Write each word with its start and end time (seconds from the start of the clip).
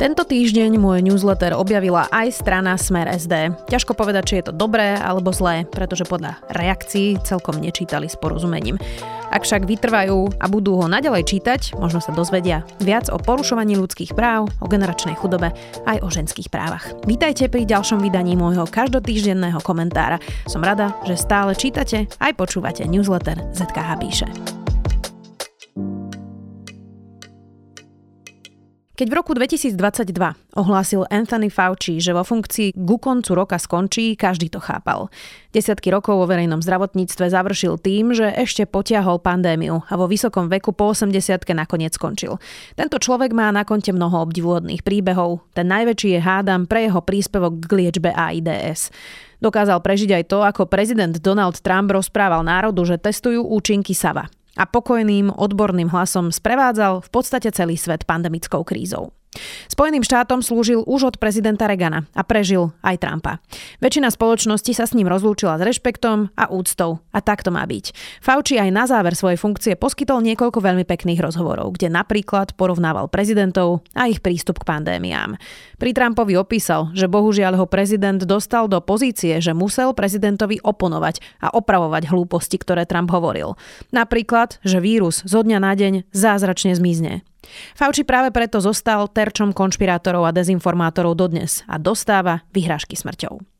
Tento 0.00 0.24
týždeň 0.24 0.80
môj 0.80 1.04
newsletter 1.04 1.52
objavila 1.52 2.08
aj 2.08 2.32
strana 2.32 2.80
Smer 2.80 3.04
SD. 3.20 3.52
Ťažko 3.68 3.92
povedať, 3.92 4.22
či 4.24 4.34
je 4.40 4.48
to 4.48 4.56
dobré 4.56 4.96
alebo 4.96 5.28
zlé, 5.28 5.68
pretože 5.68 6.08
podľa 6.08 6.40
reakcií 6.56 7.20
celkom 7.20 7.60
nečítali 7.60 8.08
s 8.08 8.16
porozumením. 8.16 8.80
Ak 9.28 9.44
však 9.44 9.68
vytrvajú 9.68 10.40
a 10.40 10.48
budú 10.48 10.80
ho 10.80 10.88
naďalej 10.88 11.28
čítať, 11.28 11.60
možno 11.76 12.00
sa 12.00 12.16
dozvedia 12.16 12.64
viac 12.80 13.12
o 13.12 13.20
porušovaní 13.20 13.76
ľudských 13.76 14.16
práv, 14.16 14.48
o 14.64 14.66
generačnej 14.72 15.20
chudobe 15.20 15.52
aj 15.84 16.00
o 16.00 16.08
ženských 16.08 16.48
právach. 16.48 16.96
Vítajte 17.04 17.52
pri 17.52 17.68
ďalšom 17.68 18.00
vydaní 18.00 18.40
môjho 18.40 18.64
každotýždenného 18.72 19.60
komentára. 19.60 20.16
Som 20.48 20.64
rada, 20.64 20.96
že 21.04 21.20
stále 21.20 21.52
čítate 21.52 22.08
aj 22.24 22.32
počúvate 22.40 22.88
newsletter 22.88 23.36
ZKH 23.52 23.88
Píše. 24.00 24.59
Keď 29.00 29.08
v 29.08 29.16
roku 29.16 29.32
2022 29.32 30.12
ohlásil 30.60 31.08
Anthony 31.08 31.48
Fauci, 31.48 32.04
že 32.04 32.12
vo 32.12 32.20
funkcii 32.20 32.76
ku 32.76 33.00
koncu 33.00 33.32
roka 33.32 33.56
skončí, 33.56 34.12
každý 34.12 34.52
to 34.52 34.60
chápal. 34.60 35.08
Desiatky 35.56 35.88
rokov 35.88 36.20
vo 36.20 36.28
verejnom 36.28 36.60
zdravotníctve 36.60 37.32
završil 37.32 37.80
tým, 37.80 38.12
že 38.12 38.28
ešte 38.28 38.68
potiahol 38.68 39.16
pandémiu 39.16 39.80
a 39.88 39.96
vo 39.96 40.04
vysokom 40.04 40.52
veku 40.52 40.76
po 40.76 40.92
80 40.92 41.16
nakoniec 41.56 41.96
skončil. 41.96 42.36
Tento 42.76 43.00
človek 43.00 43.32
má 43.32 43.48
na 43.48 43.64
konte 43.64 43.88
mnoho 43.88 44.20
obdivuhodných 44.20 44.84
príbehov. 44.84 45.48
Ten 45.56 45.72
najväčší 45.72 46.08
je 46.10 46.20
hádam 46.20 46.68
pre 46.68 46.84
jeho 46.84 47.00
príspevok 47.00 47.56
k 47.56 47.72
liečbe 47.80 48.12
AIDS. 48.12 48.92
Dokázal 49.40 49.80
prežiť 49.80 50.12
aj 50.12 50.24
to, 50.28 50.44
ako 50.44 50.68
prezident 50.68 51.16
Donald 51.24 51.56
Trump 51.64 51.88
rozprával 51.88 52.44
národu, 52.44 52.84
že 52.84 53.00
testujú 53.00 53.48
účinky 53.48 53.96
Sava 53.96 54.28
a 54.56 54.64
pokojným, 54.66 55.30
odborným 55.30 55.90
hlasom 55.90 56.34
sprevádzal 56.34 57.06
v 57.06 57.08
podstate 57.10 57.50
celý 57.54 57.78
svet 57.78 58.08
pandemickou 58.08 58.64
krízou. 58.64 59.14
Spojeným 59.70 60.02
štátom 60.02 60.42
slúžil 60.42 60.82
už 60.82 61.14
od 61.14 61.16
prezidenta 61.22 61.70
Regana 61.70 62.02
a 62.18 62.26
prežil 62.26 62.74
aj 62.82 62.98
Trumpa. 62.98 63.38
Väčšina 63.78 64.10
spoločnosti 64.10 64.74
sa 64.74 64.90
s 64.90 64.94
ním 64.98 65.06
rozlúčila 65.06 65.54
s 65.54 65.62
rešpektom 65.62 66.34
a 66.34 66.50
úctou 66.50 66.98
a 67.14 67.22
tak 67.22 67.46
to 67.46 67.54
má 67.54 67.62
byť. 67.62 67.94
Fauci 68.18 68.58
aj 68.58 68.70
na 68.74 68.90
záver 68.90 69.14
svojej 69.14 69.38
funkcie 69.38 69.78
poskytol 69.78 70.26
niekoľko 70.26 70.58
veľmi 70.58 70.82
pekných 70.82 71.22
rozhovorov, 71.22 71.78
kde 71.78 71.94
napríklad 71.94 72.58
porovnával 72.58 73.06
prezidentov 73.06 73.86
a 73.94 74.10
ich 74.10 74.18
prístup 74.18 74.58
k 74.58 74.66
pandémiám. 74.66 75.38
Pri 75.78 75.94
Trumpovi 75.94 76.34
opísal, 76.34 76.90
že 76.90 77.06
bohužiaľ 77.06 77.54
ho 77.62 77.70
prezident 77.70 78.18
dostal 78.18 78.66
do 78.66 78.82
pozície, 78.82 79.38
že 79.38 79.54
musel 79.54 79.94
prezidentovi 79.94 80.58
oponovať 80.58 81.22
a 81.38 81.54
opravovať 81.54 82.10
hlúposti, 82.10 82.58
ktoré 82.58 82.82
Trump 82.82 83.14
hovoril. 83.14 83.54
Napríklad, 83.94 84.58
že 84.66 84.82
vírus 84.82 85.22
zo 85.22 85.46
dňa 85.46 85.58
na 85.62 85.72
deň 85.78 86.10
zázračne 86.10 86.74
zmizne. 86.74 87.22
Fauci 87.74 88.04
práve 88.04 88.30
preto 88.30 88.60
zostal 88.60 89.08
terčom 89.08 89.52
konšpirátorov 89.56 90.28
a 90.28 90.34
dezinformátorov 90.34 91.16
dodnes 91.16 91.64
a 91.66 91.80
dostáva 91.80 92.44
vyhrážky 92.52 92.96
smrťou. 92.96 93.59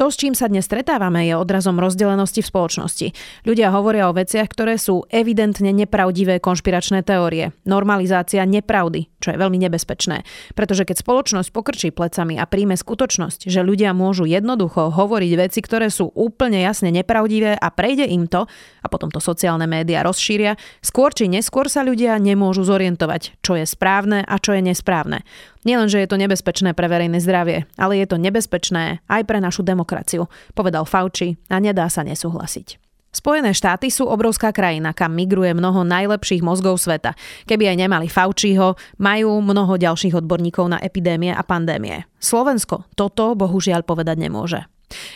To, 0.00 0.08
s 0.08 0.16
čím 0.16 0.32
sa 0.32 0.48
dnes 0.48 0.64
stretávame, 0.64 1.28
je 1.28 1.36
odrazom 1.36 1.76
rozdelenosti 1.76 2.40
v 2.40 2.50
spoločnosti. 2.50 3.06
Ľudia 3.44 3.68
hovoria 3.68 4.08
o 4.08 4.16
veciach, 4.16 4.48
ktoré 4.48 4.80
sú 4.80 5.04
evidentne 5.12 5.76
nepravdivé 5.76 6.40
konšpiračné 6.40 7.04
teórie. 7.04 7.52
Normalizácia 7.68 8.46
nepravdy, 8.48 9.12
čo 9.20 9.34
je 9.34 9.36
veľmi 9.36 9.60
nebezpečné. 9.60 10.24
Pretože 10.56 10.88
keď 10.88 11.04
spoločnosť 11.04 11.52
pokrčí 11.52 11.88
plecami 11.92 12.40
a 12.40 12.48
príjme 12.48 12.80
skutočnosť, 12.80 13.50
že 13.50 13.60
ľudia 13.60 13.92
môžu 13.92 14.24
jednoducho 14.24 14.88
hovoriť 14.88 15.32
veci, 15.36 15.60
ktoré 15.60 15.92
sú 15.92 16.08
úplne 16.16 16.64
jasne 16.64 16.88
nepravdivé 16.88 17.60
a 17.60 17.68
prejde 17.68 18.08
im 18.08 18.24
to, 18.24 18.48
a 18.80 18.86
potom 18.88 19.12
to 19.12 19.20
sociálne 19.20 19.68
médiá 19.68 20.00
rozšíria, 20.00 20.56
skôr 20.80 21.12
či 21.12 21.28
neskôr 21.28 21.68
sa 21.68 21.84
ľudia 21.84 22.16
nemôžu 22.16 22.64
zorientovať, 22.64 23.36
čo 23.44 23.58
je 23.58 23.68
správne 23.68 24.24
a 24.24 24.34
čo 24.40 24.56
je 24.56 24.64
nesprávne. 24.64 25.28
Nielen, 25.60 25.92
že 25.92 26.00
je 26.00 26.08
to 26.08 26.16
nebezpečné 26.16 26.72
pre 26.72 26.88
verejné 26.88 27.20
zdravie, 27.20 27.68
ale 27.76 28.00
je 28.00 28.06
to 28.08 28.16
nebezpečné 28.16 29.04
aj 29.04 29.22
pre 29.28 29.44
našu 29.44 29.60
demokraciu, 29.60 30.24
povedal 30.56 30.88
Fauci 30.88 31.36
a 31.52 31.60
nedá 31.60 31.84
sa 31.92 32.00
nesúhlasiť. 32.00 32.80
Spojené 33.10 33.50
štáty 33.50 33.90
sú 33.90 34.06
obrovská 34.06 34.54
krajina, 34.54 34.94
kam 34.94 35.18
migruje 35.18 35.50
mnoho 35.50 35.82
najlepších 35.82 36.46
mozgov 36.46 36.78
sveta. 36.78 37.18
Keby 37.42 37.74
aj 37.74 37.76
nemali 37.82 38.06
Fauciho, 38.06 38.78
majú 39.02 39.42
mnoho 39.42 39.74
ďalších 39.74 40.14
odborníkov 40.14 40.70
na 40.70 40.78
epidémie 40.78 41.34
a 41.34 41.42
pandémie. 41.42 42.06
Slovensko 42.22 42.86
toto 42.94 43.34
bohužiaľ 43.34 43.82
povedať 43.82 44.14
nemôže. 44.14 44.62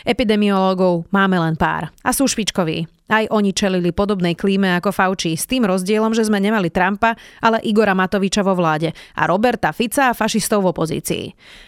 Epidemiológov 0.07 1.07
máme 1.11 1.39
len 1.39 1.55
pár 1.59 1.91
a 2.03 2.09
sú 2.15 2.25
špičkoví. 2.25 2.87
Aj 3.05 3.21
oni 3.29 3.53
čelili 3.53 3.93
podobnej 3.93 4.33
klíme 4.33 4.73
ako 4.81 4.89
Fauci, 4.89 5.37
s 5.37 5.45
tým 5.45 5.61
rozdielom, 5.69 6.17
že 6.17 6.25
sme 6.25 6.41
nemali 6.41 6.73
Trumpa, 6.73 7.13
ale 7.37 7.61
Igora 7.61 7.93
Matoviča 7.93 8.41
vo 8.41 8.57
vláde 8.57 8.97
a 9.13 9.29
Roberta 9.29 9.69
Fica 9.69 10.09
a 10.09 10.17
fašistov 10.17 10.65
v 10.65 10.73
opozícii. 10.73 11.25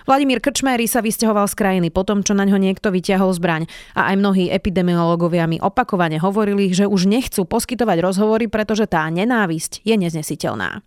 Vladimír 0.09 0.41
Krčméry 0.41 0.89
sa 0.89 1.05
vysťahoval 1.05 1.45
z 1.45 1.55
krajiny 1.61 1.89
potom, 1.93 2.25
čo 2.25 2.33
na 2.33 2.41
ňo 2.41 2.57
niekto 2.57 2.89
vyťahol 2.89 3.37
zbraň 3.37 3.69
a 3.93 4.09
aj 4.09 4.15
mnohí 4.17 4.49
epidemiológovia 4.49 5.45
mi 5.45 5.61
opakovane 5.61 6.17
hovorili, 6.17 6.73
že 6.73 6.89
už 6.89 7.05
nechcú 7.05 7.45
poskytovať 7.45 8.01
rozhovory, 8.01 8.49
pretože 8.49 8.89
tá 8.89 9.05
nenávisť 9.05 9.85
je 9.85 9.93
neznesiteľná. 9.93 10.81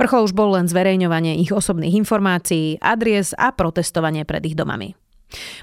Vrchol 0.00 0.26
už 0.26 0.32
bol 0.32 0.56
len 0.56 0.66
zverejňovanie 0.66 1.38
ich 1.44 1.52
osobných 1.52 1.94
informácií, 1.94 2.80
adries 2.80 3.36
a 3.36 3.52
protestovanie 3.52 4.24
pred 4.24 4.42
ich 4.48 4.56
domami. 4.56 4.96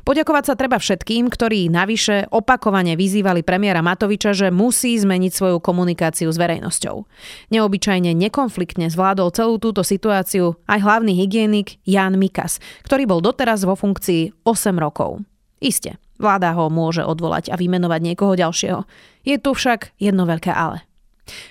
Poďakovať 0.08 0.44
sa 0.48 0.56
treba 0.56 0.80
všetkým, 0.80 1.28
ktorí 1.28 1.68
navyše 1.68 2.32
opakovane 2.32 2.96
vyzývali 2.96 3.44
premiéra 3.44 3.84
Matoviča, 3.84 4.32
že 4.32 4.48
musí 4.48 4.96
zmeniť 4.96 5.32
svoju 5.36 5.58
komunikáciu 5.60 6.32
s 6.32 6.40
verejnosťou. 6.40 7.04
Neobyčajne 7.52 8.16
nekonfliktne 8.16 8.88
zvládol 8.88 9.36
celú 9.36 9.60
túto 9.60 9.84
situáciu 9.84 10.56
aj 10.66 10.80
hlavný 10.80 11.14
hygienik 11.20 11.78
Jan 11.84 12.16
Mikas, 12.16 12.64
ktorý 12.88 13.04
bol 13.06 13.20
doteraz 13.20 13.68
vo 13.68 13.76
funkcii 13.76 14.48
8 14.48 14.80
rokov. 14.80 15.22
Isté, 15.60 16.00
vláda 16.16 16.56
ho 16.56 16.72
môže 16.72 17.04
odvolať 17.04 17.52
a 17.52 17.60
vymenovať 17.60 18.02
niekoho 18.02 18.40
ďalšieho. 18.40 18.88
Je 19.28 19.36
tu 19.36 19.52
však 19.52 19.92
jedno 20.00 20.24
veľké 20.24 20.54
ale. 20.54 20.87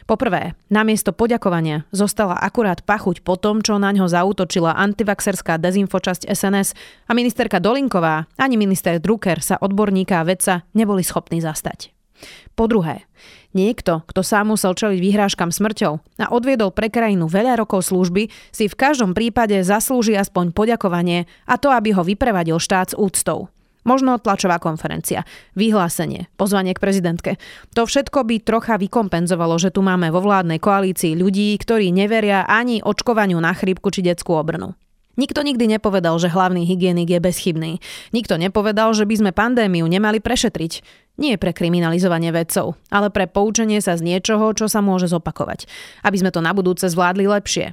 Poprvé, 0.09 0.56
namiesto 0.72 1.12
poďakovania 1.12 1.84
zostala 1.92 2.37
akurát 2.37 2.82
pachuť 2.82 3.20
po 3.22 3.37
tom, 3.37 3.60
čo 3.60 3.76
na 3.76 3.92
ňo 3.92 4.09
zautočila 4.09 4.75
antivaxerská 4.76 5.60
dezinfočasť 5.60 6.28
SNS 6.28 6.76
a 7.06 7.12
ministerka 7.12 7.60
Dolinková 7.60 8.28
ani 8.41 8.56
minister 8.56 8.98
Drucker 9.00 9.41
sa 9.44 9.60
odborníka 9.60 10.20
a 10.20 10.26
vedca 10.26 10.65
neboli 10.72 11.04
schopní 11.04 11.38
zastať. 11.44 11.97
Po 12.56 12.65
druhé, 12.65 13.04
niekto, 13.53 14.00
kto 14.09 14.25
sám 14.25 14.56
musel 14.56 14.72
čeliť 14.72 14.97
vyhrážkam 14.97 15.53
smrťou 15.53 15.92
a 16.25 16.26
odviedol 16.32 16.72
pre 16.72 16.88
krajinu 16.88 17.28
veľa 17.28 17.60
rokov 17.60 17.92
služby, 17.92 18.32
si 18.48 18.65
v 18.65 18.78
každom 18.78 19.12
prípade 19.12 19.60
zaslúži 19.60 20.16
aspoň 20.16 20.56
poďakovanie 20.56 21.28
a 21.44 21.60
to, 21.60 21.69
aby 21.69 21.92
ho 21.92 22.00
vyprevadil 22.00 22.56
štát 22.56 22.92
s 22.92 22.98
úctou. 22.98 23.53
Možno 23.86 24.19
tlačová 24.19 24.58
konferencia, 24.58 25.22
vyhlásenie, 25.54 26.26
pozvanie 26.34 26.74
k 26.74 26.82
prezidentke. 26.82 27.32
To 27.78 27.86
všetko 27.86 28.26
by 28.26 28.42
trocha 28.42 28.74
vykompenzovalo, 28.82 29.54
že 29.62 29.70
tu 29.70 29.86
máme 29.86 30.10
vo 30.10 30.19
vládnej 30.19 30.58
koalícii 30.58 31.14
ľudí, 31.14 31.54
ktorí 31.54 31.94
neveria 31.94 32.42
ani 32.50 32.82
očkovaniu 32.82 33.38
na 33.38 33.54
chrípku 33.54 33.94
či 33.94 34.02
detskú 34.02 34.34
obrnu. 34.34 34.74
Nikto 35.16 35.41
nikdy 35.41 35.78
nepovedal, 35.78 36.20
že 36.20 36.28
hlavný 36.28 36.69
hygienik 36.69 37.08
je 37.08 37.20
bezchybný. 37.24 37.72
Nikto 38.12 38.36
nepovedal, 38.36 38.92
že 38.92 39.08
by 39.08 39.14
sme 39.16 39.30
pandémiu 39.32 39.88
nemali 39.88 40.20
prešetriť. 40.20 40.84
Nie 41.16 41.41
pre 41.41 41.56
kriminalizovanie 41.56 42.28
vedcov, 42.28 42.76
ale 42.92 43.08
pre 43.08 43.24
poučenie 43.24 43.80
sa 43.80 43.97
z 43.97 44.04
niečoho, 44.04 44.53
čo 44.53 44.68
sa 44.68 44.84
môže 44.84 45.08
zopakovať. 45.08 45.64
Aby 46.04 46.20
sme 46.20 46.30
to 46.34 46.44
na 46.44 46.53
budúce 46.53 46.84
zvládli 46.84 47.24
lepšie. 47.24 47.72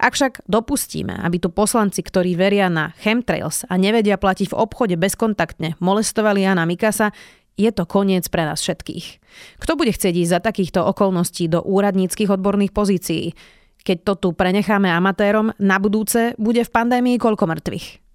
Ak 0.00 0.16
však 0.16 0.44
dopustíme, 0.46 1.16
aby 1.20 1.40
tu 1.42 1.48
poslanci, 1.52 2.00
ktorí 2.00 2.36
veria 2.36 2.68
na 2.68 2.92
chemtrails 3.00 3.64
a 3.68 3.76
nevedia 3.76 4.16
platiť 4.20 4.52
v 4.52 4.58
obchode 4.58 4.96
bezkontaktne, 4.96 5.76
molestovali 5.80 6.44
Jana 6.44 6.64
Mikasa, 6.64 7.12
je 7.60 7.70
to 7.70 7.84
koniec 7.84 8.24
pre 8.32 8.48
nás 8.48 8.64
všetkých. 8.64 9.06
Kto 9.60 9.76
bude 9.76 9.92
chcieť 9.92 10.14
ísť 10.16 10.32
za 10.32 10.40
takýchto 10.40 10.80
okolností 10.80 11.52
do 11.52 11.60
úradníckých 11.60 12.32
odborných 12.32 12.72
pozícií? 12.72 13.36
Keď 13.80 13.98
to 14.04 14.12
tu 14.16 14.28
prenecháme 14.32 14.88
amatérom, 14.88 15.52
na 15.60 15.76
budúce 15.80 16.36
bude 16.36 16.64
v 16.64 16.72
pandémii 16.72 17.16
koľko 17.16 17.48
mŕtvych. 17.48 18.09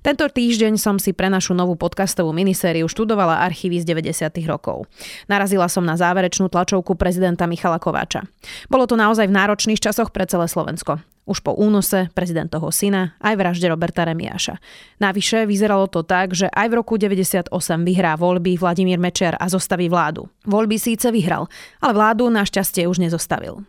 Tento 0.00 0.24
týždeň 0.26 0.76
som 0.76 0.96
si 0.96 1.14
pre 1.14 1.28
našu 1.28 1.52
novú 1.56 1.76
podcastovú 1.76 2.30
minisériu 2.34 2.86
študovala 2.86 3.42
archívy 3.44 3.82
z 3.82 3.84
90. 3.92 4.42
rokov. 4.46 4.86
Narazila 5.26 5.66
som 5.70 5.86
na 5.86 5.94
záverečnú 5.98 6.50
tlačovku 6.50 6.94
prezidenta 6.94 7.46
Michala 7.46 7.82
Kováča. 7.82 8.26
Bolo 8.66 8.86
to 8.86 8.98
naozaj 8.98 9.26
v 9.28 9.36
náročných 9.36 9.80
časoch 9.80 10.10
pre 10.10 10.26
celé 10.26 10.46
Slovensko. 10.50 11.02
Už 11.30 11.46
po 11.46 11.54
únose 11.54 12.10
prezidentovho 12.10 12.74
syna 12.74 13.14
aj 13.22 13.38
vražde 13.38 13.70
Roberta 13.70 14.02
Remiáša. 14.02 14.58
Navyše 14.98 15.46
vyzeralo 15.46 15.86
to 15.86 16.02
tak, 16.02 16.34
že 16.34 16.50
aj 16.50 16.66
v 16.66 16.74
roku 16.74 16.98
98 16.98 17.54
vyhrá 17.86 18.18
voľby 18.18 18.58
Vladimír 18.58 18.98
Mečer 18.98 19.38
a 19.38 19.46
zostaví 19.46 19.86
vládu. 19.86 20.26
Voľby 20.42 20.80
síce 20.80 21.06
vyhral, 21.14 21.46
ale 21.78 21.92
vládu 21.94 22.26
našťastie 22.34 22.90
už 22.90 22.98
nezostavil. 22.98 23.62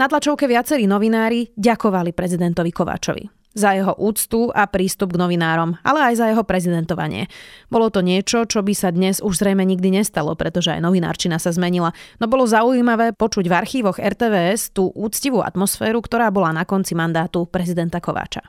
Na 0.00 0.08
tlačovke 0.08 0.48
viacerí 0.48 0.88
novinári 0.88 1.52
ďakovali 1.60 2.16
prezidentovi 2.16 2.72
Kováčovi 2.72 3.43
za 3.54 3.72
jeho 3.72 3.94
úctu 3.94 4.50
a 4.50 4.66
prístup 4.66 5.14
k 5.14 5.20
novinárom, 5.22 5.78
ale 5.86 6.12
aj 6.12 6.14
za 6.18 6.26
jeho 6.28 6.42
prezidentovanie. 6.42 7.30
Bolo 7.70 7.88
to 7.88 8.02
niečo, 8.02 8.44
čo 8.44 8.60
by 8.60 8.74
sa 8.74 8.90
dnes 8.90 9.22
už 9.22 9.38
zrejme 9.38 9.62
nikdy 9.62 9.94
nestalo, 9.94 10.34
pretože 10.34 10.74
aj 10.74 10.82
novinárčina 10.82 11.38
sa 11.38 11.54
zmenila, 11.54 11.94
no 12.18 12.26
bolo 12.26 12.44
zaujímavé 12.44 13.14
počuť 13.14 13.46
v 13.46 13.54
archívoch 13.54 14.02
RTVS 14.02 14.74
tú 14.74 14.90
úctivú 14.92 15.40
atmosféru, 15.40 16.02
ktorá 16.02 16.34
bola 16.34 16.50
na 16.50 16.66
konci 16.66 16.98
mandátu 16.98 17.46
prezidenta 17.46 18.02
Kováča. 18.02 18.42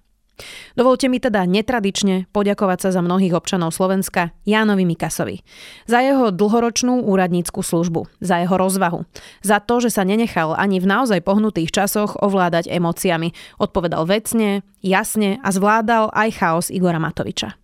Dovolte 0.75 1.07
mi 1.07 1.23
teda 1.23 1.47
netradične 1.47 2.27
poďakovať 2.35 2.87
sa 2.87 2.89
za 2.95 3.01
mnohých 3.01 3.35
občanov 3.35 3.71
Slovenska 3.71 4.35
Jánovi 4.43 4.83
Mikasovi. 4.83 5.41
Za 5.87 6.03
jeho 6.03 6.31
dlhoročnú 6.35 7.07
úradnícku 7.07 7.63
službu, 7.63 8.07
za 8.19 8.43
jeho 8.43 8.55
rozvahu, 8.55 9.07
za 9.41 9.63
to, 9.63 9.79
že 9.79 9.95
sa 9.95 10.03
nenechal 10.03 10.55
ani 10.55 10.83
v 10.83 10.87
naozaj 10.91 11.23
pohnutých 11.23 11.71
časoch 11.71 12.19
ovládať 12.19 12.67
emóciami. 12.67 13.31
Odpovedal 13.59 14.03
vecne, 14.07 14.63
jasne 14.83 15.39
a 15.39 15.49
zvládal 15.51 16.11
aj 16.11 16.29
chaos 16.35 16.67
Igora 16.71 16.99
Matoviča. 16.99 17.55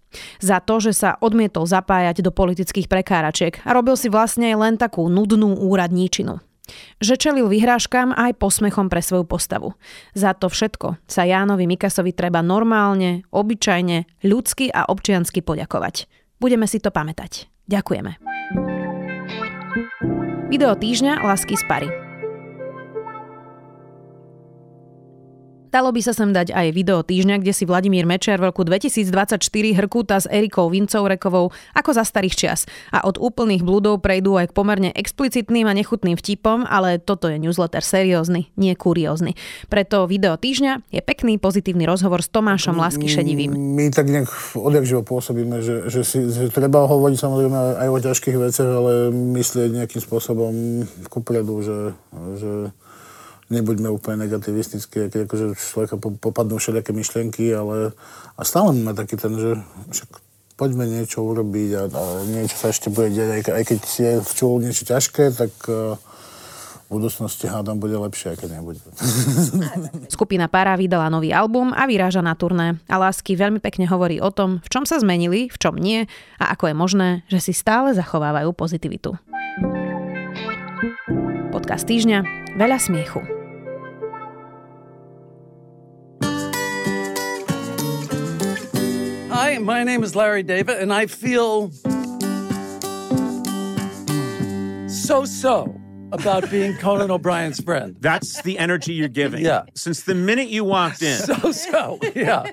Za 0.43 0.59
to, 0.59 0.83
že 0.83 0.91
sa 0.91 1.15
odmietol 1.23 1.63
zapájať 1.63 2.19
do 2.19 2.35
politických 2.35 2.91
prekáračiek 2.91 3.63
a 3.63 3.71
robil 3.71 3.95
si 3.95 4.11
vlastne 4.11 4.51
len 4.59 4.75
takú 4.75 5.07
nudnú 5.07 5.55
úradníčinu. 5.55 6.50
Že 6.99 7.15
čelil 7.17 7.47
vyhrážkam 7.47 8.13
aj 8.13 8.37
posmechom 8.37 8.91
pre 8.91 8.99
svoju 8.99 9.25
postavu. 9.25 9.73
Za 10.13 10.35
to 10.35 10.51
všetko 10.51 10.99
sa 11.07 11.23
Jánovi 11.23 11.65
Mikasovi 11.65 12.11
treba 12.11 12.43
normálne, 12.43 13.23
obyčajne, 13.31 14.25
ľudsky 14.27 14.69
a 14.69 14.89
občiansky 14.89 15.41
poďakovať. 15.41 16.05
Budeme 16.41 16.65
si 16.65 16.81
to 16.81 16.89
pamätať. 16.89 17.47
Ďakujeme. 17.69 18.17
Video 20.51 20.75
týždňa 20.75 21.23
Lásky 21.23 21.55
z 21.55 21.63
Pary. 21.63 22.10
Dalo 25.71 25.87
by 25.95 26.03
sa 26.03 26.11
sem 26.11 26.35
dať 26.35 26.51
aj 26.51 26.67
video 26.75 26.99
týždňa, 26.99 27.39
kde 27.39 27.55
si 27.55 27.63
Vladimír 27.63 28.03
Mečer 28.03 28.35
v 28.43 28.51
roku 28.51 28.67
2024 28.67 29.39
hrkúta 29.79 30.19
s 30.19 30.27
Erikou 30.27 30.67
Vincovrekovou 30.67 31.55
ako 31.71 31.89
za 31.95 32.03
starých 32.03 32.35
čias. 32.35 32.67
A 32.91 33.07
od 33.07 33.15
úplných 33.15 33.63
bludov 33.63 34.03
prejdú 34.03 34.35
aj 34.35 34.51
k 34.51 34.53
pomerne 34.53 34.91
explicitným 34.91 35.71
a 35.71 35.73
nechutným 35.73 36.19
vtipom, 36.19 36.67
ale 36.67 36.99
toto 36.99 37.31
je 37.31 37.39
newsletter 37.39 37.79
seriózny, 37.79 38.51
nie 38.59 38.75
kuriózny. 38.75 39.39
Preto 39.71 40.11
video 40.11 40.35
týždňa 40.35 40.91
je 40.91 40.99
pekný 40.99 41.39
pozitívny 41.39 41.87
rozhovor 41.87 42.19
s 42.19 42.27
Tomášom 42.27 42.75
Lásky 42.75 43.07
Šedivým. 43.07 43.55
My 43.55 43.87
tak 43.95 44.11
nejak 44.11 44.27
odjak 44.59 44.83
živo 44.83 45.07
pôsobíme, 45.07 45.63
že, 45.63 45.87
že, 45.87 46.03
si, 46.03 46.19
že 46.27 46.51
treba 46.51 46.83
hovoriť 46.83 47.15
samozrejme 47.15 47.79
aj 47.79 47.87
o 47.87 47.97
ťažkých 48.11 48.37
veciach, 48.43 48.71
ale 48.75 48.93
myslieť 49.39 49.71
nejakým 49.71 50.03
spôsobom 50.03 50.83
kupredu, 51.07 51.63
že, 51.63 51.95
že 52.35 52.75
nebuďme 53.51 53.91
úplne 53.91 54.25
negativistickí, 54.25 55.11
keď 55.11 55.27
akože 55.27 55.59
človeka 55.59 55.95
popadnú 55.99 56.57
všelijaké 56.57 56.95
myšlienky, 56.95 57.51
ale 57.51 57.91
a 58.39 58.41
stále 58.47 58.71
máme 58.71 58.95
taký 58.95 59.19
ten, 59.19 59.35
že 59.35 59.59
však 59.91 60.09
poďme 60.55 60.87
niečo 60.87 61.25
urobiť 61.25 61.69
a, 61.75 61.83
a 61.91 62.03
niečo 62.25 62.55
sa 62.55 62.71
ešte 62.71 62.87
bude 62.87 63.11
deť, 63.11 63.29
aj, 63.29 63.41
aj 63.51 63.63
keď 63.67 63.79
je 63.81 64.11
v 64.23 64.31
čulu 64.31 64.55
niečo 64.63 64.87
ťažké, 64.87 65.35
tak 65.35 65.51
uh, 65.67 65.99
v 66.87 66.99
budúcnosti 67.01 67.49
hádam 67.49 67.81
bude 67.81 67.97
lepšie, 67.97 68.37
keď 68.37 68.61
nebude. 68.61 68.79
Skupina 70.15 70.45
Para 70.47 70.77
vydala 70.77 71.09
nový 71.09 71.33
album 71.33 71.73
a 71.73 71.89
vyráža 71.89 72.21
na 72.21 72.37
turné. 72.37 72.77
A 72.85 73.01
Lásky 73.01 73.33
veľmi 73.33 73.57
pekne 73.57 73.89
hovorí 73.89 74.21
o 74.21 74.29
tom, 74.29 74.61
v 74.61 74.69
čom 74.69 74.83
sa 74.85 75.01
zmenili, 75.01 75.49
v 75.49 75.57
čom 75.57 75.75
nie 75.79 76.05
a 76.37 76.53
ako 76.53 76.71
je 76.71 76.75
možné, 76.77 77.09
že 77.25 77.41
si 77.41 77.57
stále 77.57 77.97
zachovávajú 77.97 78.53
pozitivitu. 78.53 79.17
Podcast 81.49 81.89
týždňa. 81.89 82.53
Veľa 82.59 82.77
smiechu. 82.79 83.40
Hi, 89.51 89.57
my 89.57 89.83
name 89.83 90.01
is 90.01 90.15
Larry 90.15 90.43
David, 90.43 90.77
and 90.77 90.93
I 90.93 91.07
feel 91.07 91.71
so 94.87 95.25
so 95.25 95.77
about 96.13 96.49
being 96.49 96.77
Conan 96.77 97.11
O'Brien's 97.11 97.59
friend. 97.59 97.97
That's 97.99 98.41
the 98.43 98.57
energy 98.57 98.93
you're 98.93 99.09
giving. 99.09 99.43
Yeah. 99.43 99.63
Since 99.75 100.03
the 100.03 100.15
minute 100.15 100.47
you 100.47 100.63
walked 100.63 101.01
in. 101.01 101.19
So 101.25 101.51
so, 101.51 101.99
yeah. 102.15 102.49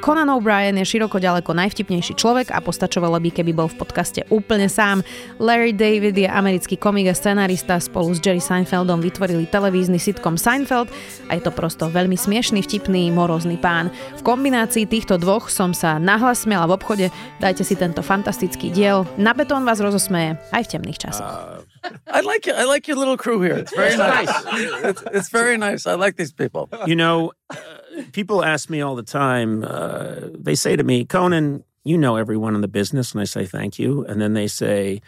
Conan 0.00 0.32
O'Brien 0.32 0.80
je 0.80 0.96
široko 0.96 1.20
ďaleko 1.20 1.52
najvtipnejší 1.52 2.16
človek 2.16 2.56
a 2.56 2.64
postačovalo 2.64 3.20
by, 3.20 3.30
keby 3.36 3.52
bol 3.52 3.68
v 3.68 3.84
podcaste 3.84 4.24
úplne 4.32 4.64
sám. 4.64 5.04
Larry 5.36 5.76
David 5.76 6.16
je 6.16 6.24
americký 6.24 6.80
komik 6.80 7.12
a 7.12 7.14
scenarista, 7.14 7.76
spolu 7.76 8.16
s 8.16 8.18
Jerry 8.24 8.40
Seinfeldom 8.40 9.04
vytvorili 9.04 9.44
televízny 9.44 10.00
sitcom 10.00 10.40
Seinfeld 10.40 10.88
a 11.28 11.36
je 11.36 11.44
to 11.44 11.52
prosto 11.52 11.92
veľmi 11.92 12.16
smiešný, 12.16 12.64
vtipný, 12.64 13.12
morozný 13.12 13.60
pán. 13.60 13.92
V 14.16 14.24
kombinácii 14.24 14.88
týchto 14.88 15.20
dvoch 15.20 15.52
som 15.52 15.76
sa 15.76 16.00
nahlas 16.00 16.48
v 16.48 16.56
obchode, 16.56 17.12
dajte 17.36 17.60
si 17.60 17.76
tento 17.76 18.00
fantastický 18.00 18.72
diel, 18.72 19.04
na 19.20 19.36
betón 19.36 19.68
vás 19.68 19.84
rozosmeje 19.84 20.40
aj 20.56 20.64
v 20.64 20.70
temných 20.80 20.96
časoch. 20.96 21.28
Uh... 21.28 21.70
I 22.06 22.20
like 22.20 22.46
it. 22.46 22.54
I 22.56 22.64
like 22.64 22.88
your 22.88 22.98
little 22.98 23.16
crew 23.16 23.40
here. 23.40 23.56
It's 23.56 23.74
very 23.74 23.96
nice. 23.96 24.28
it's, 24.84 25.02
it's, 25.12 25.30
very 25.30 25.56
nice. 25.56 25.86
I 25.86 25.94
like 25.94 26.16
these 26.16 26.32
people. 26.32 26.68
You 26.84 26.96
know, 26.96 27.32
people 28.12 28.44
ask 28.44 28.70
me 28.70 28.80
all 28.80 28.96
the 28.96 29.02
time. 29.02 29.64
Uh, 29.64 30.28
they 30.34 30.54
say 30.54 30.76
to 30.76 30.82
me, 30.82 31.04
Conan, 31.04 31.64
you 31.84 31.96
know 31.96 32.16
everyone 32.16 32.54
in 32.54 32.60
the 32.60 32.68
business, 32.68 33.12
and 33.12 33.20
I 33.20 33.24
say 33.24 33.46
thank 33.46 33.78
you. 33.78 34.04
And 34.04 34.20
then 34.20 34.34
they 34.34 34.46
say, 34.46 35.00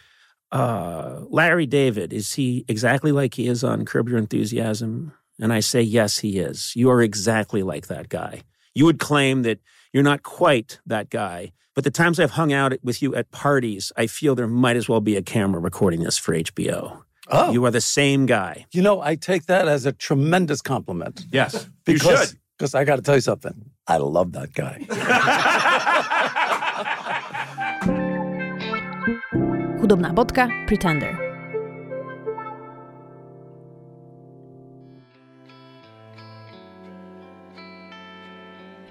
uh, 0.50 1.20
Larry 1.28 1.66
David, 1.66 2.12
is 2.12 2.34
he 2.34 2.64
exactly 2.68 3.12
like 3.12 3.34
he 3.34 3.48
is 3.48 3.62
on 3.62 3.84
Curb 3.84 4.08
Your 4.08 4.18
Enthusiasm? 4.18 5.12
And 5.40 5.52
I 5.52 5.60
say, 5.60 5.82
yes, 5.82 6.18
he 6.18 6.38
is. 6.38 6.72
You 6.76 6.90
are 6.90 7.02
exactly 7.02 7.62
like 7.62 7.88
that 7.88 8.08
guy. 8.08 8.42
You 8.74 8.84
would 8.84 8.98
claim 8.98 9.42
that 9.42 9.60
you're 9.92 10.02
not 10.02 10.22
quite 10.22 10.80
that 10.86 11.10
guy 11.10 11.52
but 11.74 11.84
the 11.84 11.90
times 11.90 12.20
I've 12.20 12.32
hung 12.32 12.52
out 12.52 12.74
with 12.82 13.02
you 13.02 13.14
at 13.14 13.30
parties, 13.30 13.92
I 13.96 14.06
feel 14.06 14.34
there 14.34 14.46
might 14.46 14.76
as 14.76 14.88
well 14.88 15.00
be 15.00 15.16
a 15.16 15.22
camera 15.22 15.60
recording 15.60 16.02
this 16.02 16.18
for 16.18 16.34
HBO. 16.34 17.02
Oh. 17.28 17.52
You 17.52 17.64
are 17.64 17.70
the 17.70 17.80
same 17.80 18.26
guy. 18.26 18.66
You 18.72 18.82
know, 18.82 19.00
I 19.00 19.14
take 19.14 19.46
that 19.46 19.68
as 19.68 19.86
a 19.86 19.92
tremendous 19.92 20.60
compliment. 20.60 21.24
Yes. 21.30 21.66
because, 21.84 22.04
you 22.04 22.26
should. 22.26 22.38
Because 22.62 22.76
I 22.76 22.84
got 22.84 22.94
to 22.94 23.02
tell 23.02 23.16
you 23.16 23.20
something. 23.20 23.72
I 23.88 23.96
love 23.96 24.30
that 24.38 24.54
guy. 24.54 24.86
Hudobná 29.82 30.14
bodka 30.14 30.46
Pretender. 30.68 31.21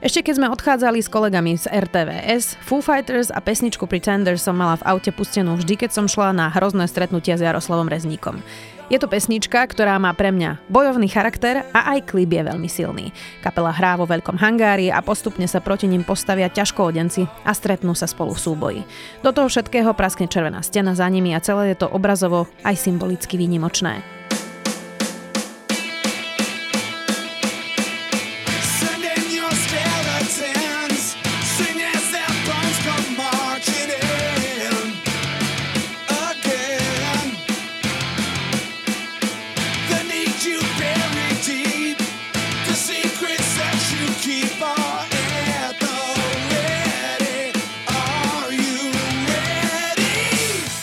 Ešte 0.02 0.26
keď 0.26 0.34
sme 0.34 0.50
odchádzali 0.50 0.98
s 0.98 1.14
kolegami 1.14 1.62
z 1.62 1.70
RTVS, 1.70 2.58
Foo 2.66 2.82
Fighters 2.82 3.30
a 3.30 3.38
pesničku 3.38 3.86
Pretender 3.86 4.34
som 4.34 4.58
mala 4.58 4.74
v 4.82 4.98
aute 4.98 5.14
pustenú 5.14 5.54
vždy, 5.54 5.78
keď 5.78 5.94
som 5.94 6.10
šla 6.10 6.34
na 6.34 6.50
hrozné 6.50 6.90
stretnutia 6.90 7.38
s 7.38 7.46
Jaroslavom 7.46 7.86
Rezníkom. 7.86 8.42
Je 8.90 8.98
to 8.98 9.06
pesnička, 9.06 9.62
ktorá 9.62 10.02
má 10.02 10.10
pre 10.18 10.34
mňa 10.34 10.58
bojovný 10.74 11.06
charakter 11.06 11.70
a 11.70 11.94
aj 11.94 12.10
klip 12.10 12.34
je 12.34 12.42
veľmi 12.42 12.66
silný. 12.66 13.14
Kapela 13.46 13.70
hrá 13.70 13.94
vo 13.94 14.10
veľkom 14.10 14.42
hangári 14.42 14.90
a 14.90 15.06
postupne 15.06 15.46
sa 15.46 15.62
proti 15.62 15.86
ním 15.86 16.02
postavia 16.02 16.50
ťažkoodenci 16.50 17.46
a 17.46 17.54
stretnú 17.54 17.94
sa 17.94 18.10
spolu 18.10 18.34
v 18.34 18.42
súboji. 18.42 18.82
Do 19.22 19.30
toho 19.30 19.54
všetkého 19.54 19.94
praskne 19.94 20.26
červená 20.26 20.66
stena 20.66 20.98
za 20.98 21.06
nimi 21.14 21.38
a 21.38 21.46
celé 21.46 21.78
je 21.78 21.86
to 21.86 21.94
obrazovo 21.94 22.50
aj 22.66 22.74
symbolicky 22.74 23.38
výnimočné. 23.38 24.21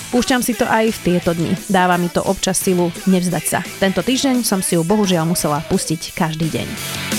Púšťam 0.08 0.40
si 0.40 0.56
to 0.56 0.64
aj 0.64 0.88
v 0.88 0.98
tieto 1.04 1.36
dni. 1.36 1.52
Dáva 1.68 2.00
mi 2.00 2.08
to 2.08 2.24
občas 2.24 2.56
silu 2.56 2.88
nevzdať 3.04 3.44
sa. 3.44 3.60
Tento 3.76 4.00
týždeň 4.00 4.40
som 4.40 4.64
si 4.64 4.78
ju 4.78 4.82
bohužiaľ 4.86 5.28
musela 5.28 5.60
pustiť 5.68 6.16
každý 6.16 6.48
deň. 6.48 7.17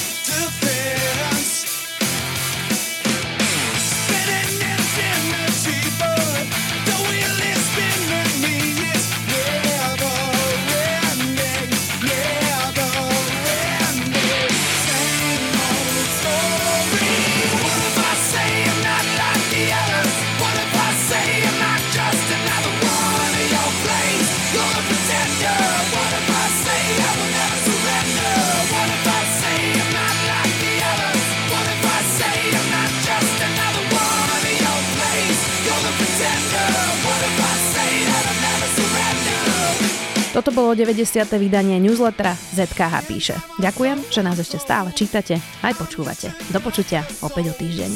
Toto 40.39 40.55
bolo 40.55 40.71
90. 40.71 41.35
vydanie 41.35 41.83
newslettera 41.83 42.31
ZKH 42.31 42.95
píše. 43.11 43.35
Ďakujem, 43.59 44.07
že 44.07 44.23
nás 44.23 44.39
ešte 44.39 44.55
stále 44.55 44.95
čítate 44.95 45.35
aj 45.67 45.75
počúvate. 45.75 46.31
Do 46.47 46.63
počutia 46.63 47.03
opäť 47.19 47.51
o 47.51 47.53
týždeň. 47.59 47.91